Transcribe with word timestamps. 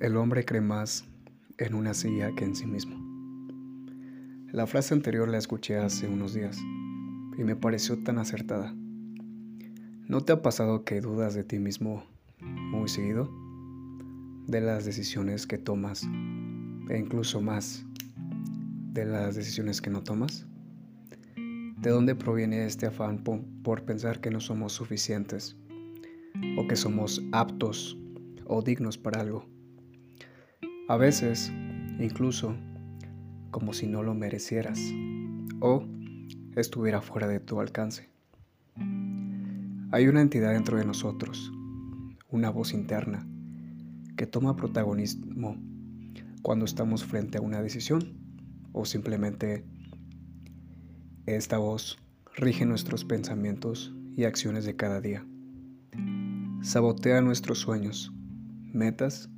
El 0.00 0.16
hombre 0.16 0.44
cree 0.44 0.60
más 0.60 1.08
en 1.58 1.74
una 1.74 1.92
silla 1.92 2.32
que 2.36 2.44
en 2.44 2.54
sí 2.54 2.66
mismo. 2.66 2.96
La 4.52 4.68
frase 4.68 4.94
anterior 4.94 5.28
la 5.28 5.38
escuché 5.38 5.76
hace 5.76 6.06
unos 6.06 6.34
días 6.34 6.56
y 7.36 7.42
me 7.42 7.56
pareció 7.56 7.98
tan 8.04 8.18
acertada. 8.18 8.72
¿No 10.06 10.20
te 10.20 10.32
ha 10.32 10.40
pasado 10.40 10.84
que 10.84 11.00
dudas 11.00 11.34
de 11.34 11.42
ti 11.42 11.58
mismo 11.58 12.04
muy 12.40 12.88
seguido? 12.88 13.28
De 14.46 14.60
las 14.60 14.84
decisiones 14.84 15.48
que 15.48 15.58
tomas 15.58 16.04
e 16.88 16.96
incluso 16.96 17.40
más 17.40 17.84
de 18.92 19.04
las 19.04 19.34
decisiones 19.34 19.80
que 19.80 19.90
no 19.90 20.04
tomas? 20.04 20.46
¿De 21.80 21.90
dónde 21.90 22.14
proviene 22.14 22.66
este 22.66 22.86
afán 22.86 23.24
por 23.24 23.82
pensar 23.82 24.20
que 24.20 24.30
no 24.30 24.38
somos 24.38 24.74
suficientes 24.74 25.56
o 26.56 26.68
que 26.68 26.76
somos 26.76 27.20
aptos 27.32 27.98
o 28.46 28.62
dignos 28.62 28.96
para 28.96 29.22
algo? 29.22 29.57
A 30.90 30.96
veces, 30.96 31.52
incluso, 31.98 32.56
como 33.50 33.74
si 33.74 33.86
no 33.86 34.02
lo 34.02 34.14
merecieras 34.14 34.80
o 35.60 35.84
estuviera 36.56 37.02
fuera 37.02 37.28
de 37.28 37.40
tu 37.40 37.60
alcance. 37.60 38.08
Hay 39.92 40.08
una 40.08 40.22
entidad 40.22 40.52
dentro 40.54 40.78
de 40.78 40.86
nosotros, 40.86 41.52
una 42.30 42.48
voz 42.48 42.72
interna, 42.72 43.28
que 44.16 44.26
toma 44.26 44.56
protagonismo 44.56 45.58
cuando 46.40 46.64
estamos 46.64 47.04
frente 47.04 47.36
a 47.36 47.42
una 47.42 47.60
decisión 47.60 48.14
o 48.72 48.86
simplemente 48.86 49.66
esta 51.26 51.58
voz 51.58 51.98
rige 52.34 52.64
nuestros 52.64 53.04
pensamientos 53.04 53.94
y 54.16 54.24
acciones 54.24 54.64
de 54.64 54.74
cada 54.74 55.02
día. 55.02 55.26
Sabotea 56.62 57.20
nuestros 57.20 57.58
sueños, 57.58 58.10
metas 58.72 59.28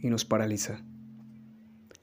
y 0.00 0.08
nos 0.10 0.24
paraliza. 0.24 0.87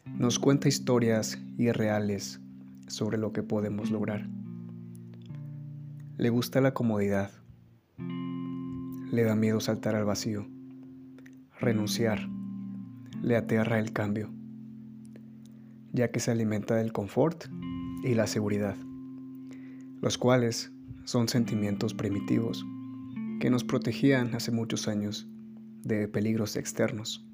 Nos 0.06 0.40
cuenta 0.40 0.68
historias 0.68 1.42
irreales 1.58 2.40
sobre 2.88 3.18
lo 3.18 3.34
que 3.34 3.44
podemos 3.44 3.92
lograr. 3.92 4.30
Le 6.18 6.30
gusta 6.30 6.62
la 6.62 6.74
comodidad. 6.74 7.32
Le 7.98 9.24
da 9.24 9.36
miedo 9.36 9.60
saltar 9.60 9.96
al 9.96 10.06
vacío. 10.06 10.48
Renunciar. 11.60 12.30
Le 13.22 13.36
aterra 13.36 13.80
el 13.80 13.92
cambio, 13.92 14.30
ya 15.92 16.12
que 16.12 16.20
se 16.20 16.32
alimenta 16.32 16.76
del 16.76 16.94
confort 16.94 17.46
y 18.04 18.14
la 18.14 18.28
seguridad, 18.28 18.76
los 20.02 20.18
cuales 20.18 20.72
son 21.06 21.28
sentimientos 21.28 21.94
primitivos 21.94 22.66
que 23.40 23.50
nos 23.50 23.64
protegían 23.64 24.36
hace 24.36 24.52
muchos 24.52 24.88
años 24.88 25.28
de 25.82 26.08
peligros 26.08 26.56
externos. 26.56 27.26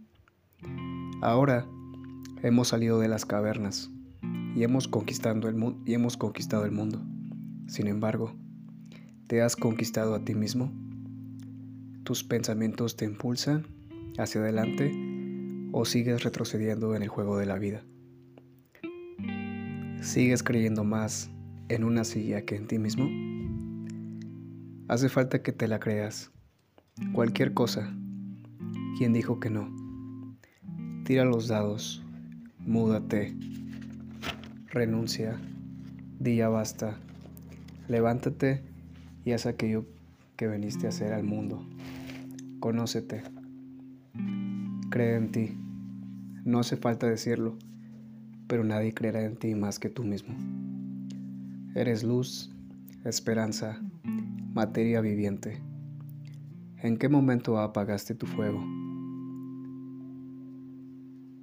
Ahora 1.22 1.68
hemos 2.44 2.70
salido 2.70 3.00
de 3.00 3.08
las 3.08 3.26
cavernas 3.26 3.92
y 4.56 4.64
hemos, 4.64 4.88
conquistado 4.88 5.48
el 5.48 5.56
y 5.86 5.94
hemos 5.94 6.18
conquistado 6.18 6.66
el 6.66 6.72
mundo. 6.72 7.02
Sin 7.68 7.88
embargo, 7.88 8.34
¿te 9.28 9.42
has 9.42 9.56
conquistado 9.56 10.16
a 10.16 10.24
ti 10.24 10.36
mismo? 10.36 10.72
¿Tus 12.04 12.24
pensamientos 12.24 12.96
te 12.96 13.06
impulsan 13.06 13.66
hacia 14.18 14.42
adelante 14.42 14.92
o 15.72 15.86
sigues 15.86 16.24
retrocediendo 16.24 16.96
en 16.96 17.04
el 17.04 17.10
juego 17.10 17.38
de 17.38 17.46
la 17.46 17.58
vida? 17.58 17.84
¿Sigues 20.02 20.42
creyendo 20.44 20.84
más 20.84 21.30
en 21.70 21.84
una 21.84 22.04
silla 22.04 22.44
que 22.44 22.56
en 22.56 22.68
ti 22.68 22.80
mismo? 22.80 23.08
Hace 24.88 25.08
falta 25.10 25.42
que 25.42 25.54
te 25.54 25.68
la 25.68 25.80
creas. 25.80 26.32
Cualquier 27.14 27.54
cosa. 27.54 27.96
¿Quién 28.98 29.14
dijo 29.14 29.40
que 29.40 29.50
no? 29.50 29.74
Tira 31.06 31.24
los 31.24 31.48
dados, 31.48 32.04
múdate, 32.66 33.34
renuncia, 34.70 35.40
di 36.20 36.38
ya 36.38 36.50
basta, 36.50 36.98
levántate 37.88 38.62
y 39.26 39.32
haz 39.32 39.46
aquello 39.46 39.86
que 40.36 40.48
viniste 40.48 40.86
a 40.86 40.90
hacer 40.90 41.14
al 41.14 41.24
mundo. 41.24 41.66
Conócete, 42.60 43.24
cree 44.90 45.16
en 45.16 45.32
ti. 45.32 45.58
No 46.46 46.60
hace 46.60 46.78
falta 46.78 47.08
decirlo, 47.08 47.58
pero 48.48 48.64
nadie 48.64 48.94
creerá 48.94 49.24
en 49.24 49.38
ti 49.38 49.56
más 49.56 49.80
que 49.80 49.90
tú 49.90 50.04
mismo. 50.04 50.36
Eres 51.76 52.04
luz, 52.04 52.52
esperanza, 53.06 53.80
materia 54.54 55.02
viviente. 55.02 55.62
¿En 56.78 56.98
qué 56.98 57.10
momento 57.10 57.60
apagaste 57.60 58.16
tu 58.16 58.26
fuego? 58.26 58.64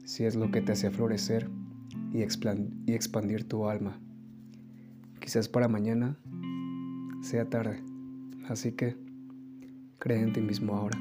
Si 0.09 0.25
es 0.25 0.37
lo 0.37 0.51
que 0.51 0.63
te 0.63 0.73
hace 0.73 0.91
florecer 0.91 1.51
y, 2.15 2.23
expandir 2.23 3.47
tu 3.47 3.69
alma. 3.69 4.01
Quizás 5.21 5.51
para 5.51 5.69
mañana 5.69 6.17
sea 7.21 7.51
tarde, 7.51 7.85
así 8.49 8.73
que 8.73 8.97
cree 9.99 10.23
en 10.23 10.33
ti 10.33 10.41
mismo 10.41 10.75
ahora. 10.75 10.99